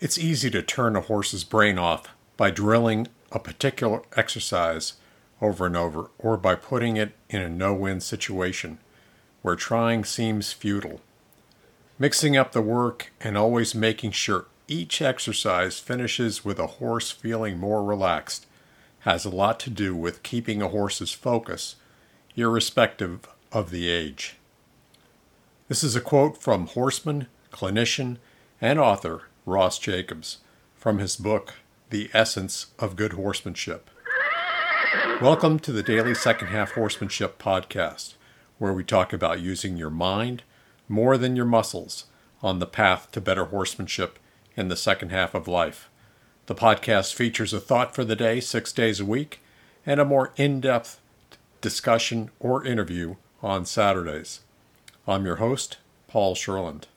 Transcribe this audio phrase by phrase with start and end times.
[0.00, 2.06] It's easy to turn a horse's brain off
[2.38, 4.94] by drilling a particular exercise
[5.42, 8.78] over and over, or by putting it in a no win situation
[9.42, 11.02] where trying seems futile.
[11.98, 17.58] Mixing up the work and always making sure each exercise finishes with a horse feeling
[17.58, 18.46] more relaxed
[19.00, 21.76] has a lot to do with keeping a horse's focus,
[22.36, 24.36] irrespective of the age.
[25.68, 28.16] This is a quote from horseman, clinician,
[28.62, 30.38] and author Ross Jacobs
[30.76, 31.54] from his book,
[31.88, 33.88] The Essence of Good Horsemanship.
[35.22, 38.14] Welcome to the Daily Second Half Horsemanship Podcast,
[38.58, 40.42] where we talk about using your mind
[40.88, 42.04] more than your muscles
[42.42, 44.18] on the path to better horsemanship
[44.56, 45.88] in the second half of life.
[46.44, 49.40] The podcast features a thought for the day six days a week
[49.86, 51.00] and a more in depth
[51.62, 54.40] discussion or interview on Saturdays.
[55.08, 55.78] I'm your host,
[56.08, 56.88] Paul Sherland.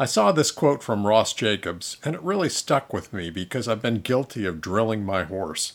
[0.00, 3.82] I saw this quote from Ross Jacobs, and it really stuck with me because I've
[3.82, 5.74] been guilty of drilling my horse,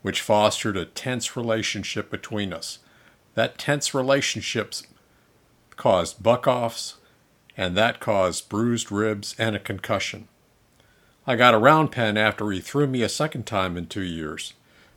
[0.00, 2.78] which fostered a tense relationship between us.
[3.34, 4.72] That tense relationship
[5.76, 6.94] caused buck offs,
[7.54, 10.28] and that caused bruised ribs and a concussion.
[11.26, 14.54] I got a round pen after he threw me a second time in two years.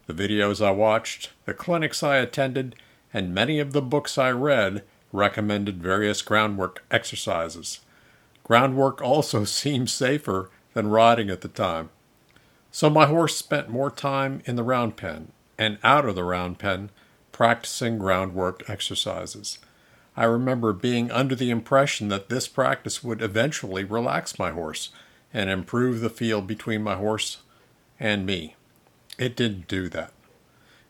[0.08, 2.78] The videos I watched, the clinics I attended,
[3.14, 7.82] and many of the books I read recommended various groundwork exercises.
[8.50, 11.92] Groundwork also seemed safer than riding at the time.
[12.72, 16.58] So my horse spent more time in the round pen and out of the round
[16.58, 16.90] pen
[17.32, 19.60] practicing groundwork exercises.
[20.18, 24.90] I remember being under the impression that this practice would eventually relax my horse
[25.32, 27.38] and improve the feel between my horse
[28.00, 28.56] and me.
[29.20, 30.12] It didn't do that.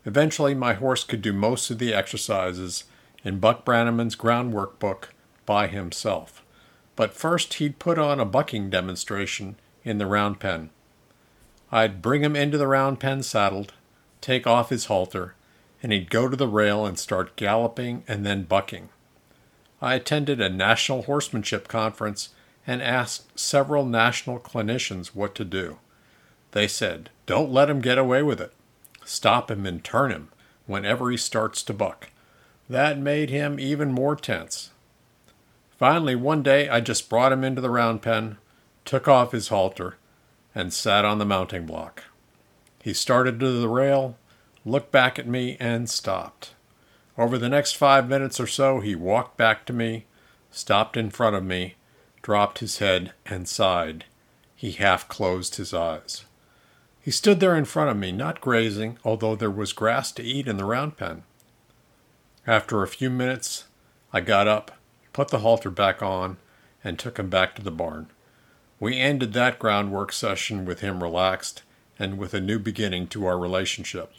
[0.05, 2.85] Eventually, my horse could do most of the exercises
[3.23, 5.13] in Buck Brannaman's groundwork book
[5.45, 6.41] by himself.
[6.99, 9.55] But first, he'd put on a bucking demonstration
[9.85, 10.69] in the round pen.
[11.71, 13.71] I'd bring him into the round pen saddled,
[14.19, 15.33] take off his halter,
[15.81, 18.89] and he'd go to the rail and start galloping and then bucking.
[19.81, 22.33] I attended a national horsemanship conference
[22.67, 25.79] and asked several national clinicians what to do.
[26.51, 28.51] They said, Don't let him get away with it.
[29.05, 30.27] Stop him and turn him
[30.65, 32.09] whenever he starts to buck.
[32.69, 34.71] That made him even more tense.
[35.79, 38.37] Finally, one day I just brought him into the round pen,
[38.83, 39.95] took off his halter,
[40.53, 42.03] and sat on the mounting block.
[42.83, 44.17] He started to the rail,
[44.65, 46.53] looked back at me, and stopped.
[47.17, 50.05] Over the next five minutes or so, he walked back to me,
[50.51, 51.75] stopped in front of me,
[52.21, 54.03] dropped his head, and sighed.
[54.57, 56.25] He half closed his eyes.
[57.01, 60.45] He stood there in front of me, not grazing, although there was grass to eat
[60.45, 61.23] in the round pen.
[62.45, 63.63] After a few minutes,
[64.11, 64.71] I got up,
[65.13, 66.37] put the halter back on,
[66.83, 68.07] and took him back to the barn.
[68.79, 71.63] We ended that groundwork session with him relaxed
[71.97, 74.13] and with a new beginning to our relationship.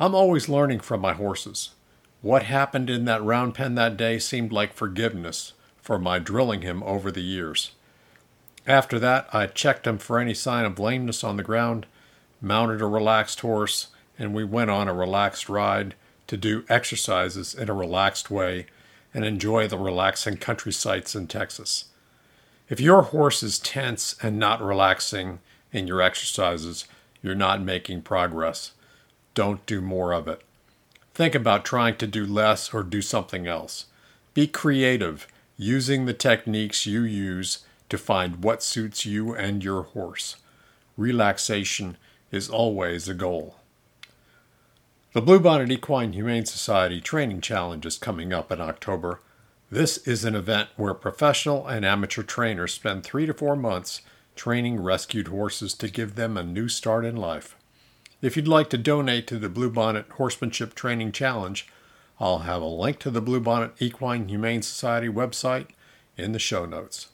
[0.00, 1.70] I'm always learning from my horses.
[2.22, 6.82] What happened in that round pen that day seemed like forgiveness for my drilling him
[6.82, 7.72] over the years.
[8.66, 11.86] After that, I checked him for any sign of lameness on the ground,
[12.40, 13.88] mounted a relaxed horse,
[14.18, 15.94] and we went on a relaxed ride
[16.26, 18.66] to do exercises in a relaxed way
[19.18, 21.86] and enjoy the relaxing country sights in Texas.
[22.68, 25.40] If your horse is tense and not relaxing
[25.72, 26.84] in your exercises,
[27.20, 28.74] you're not making progress.
[29.34, 30.42] Don't do more of it.
[31.14, 33.86] Think about trying to do less or do something else.
[34.34, 40.36] Be creative using the techniques you use to find what suits you and your horse.
[40.96, 41.96] Relaxation
[42.30, 43.56] is always a goal.
[45.14, 49.20] The Bluebonnet Equine Humane Society Training Challenge is coming up in October.
[49.70, 54.02] This is an event where professional and amateur trainers spend three to four months
[54.36, 57.56] training rescued horses to give them a new start in life.
[58.20, 61.66] If you'd like to donate to the Bluebonnet Horsemanship Training Challenge,
[62.20, 65.68] I'll have a link to the Bluebonnet Equine Humane Society website
[66.18, 67.08] in the show notes.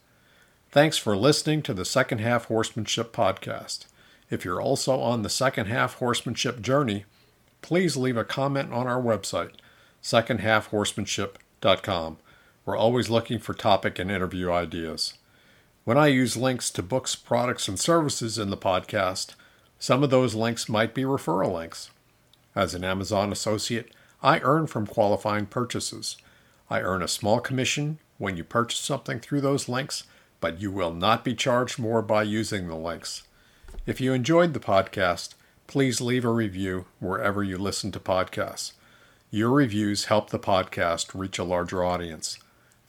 [0.73, 3.87] Thanks for listening to the Second Half Horsemanship Podcast.
[4.31, 7.05] If you're also on the Second Half Horsemanship journey,
[7.65, 9.53] please leave a comment on our website,
[10.03, 12.19] secondhalfhorsemanship.com.
[12.67, 15.15] We're always looking for topic and interview ideas.
[15.85, 19.35] When I use links to books, products, and services in the podcast,
[19.79, 21.89] some of those links might be referral links.
[22.55, 26.19] As an Amazon associate, I earn from qualifying purchases.
[26.69, 30.05] I earn a small commission when you purchase something through those links,
[30.39, 33.23] but you will not be charged more by using the links.
[33.87, 35.33] If you enjoyed the podcast,
[35.67, 38.73] please leave a review wherever you listen to podcasts.
[39.31, 42.39] Your reviews help the podcast reach a larger audience.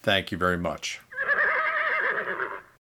[0.01, 1.01] Thank you very much.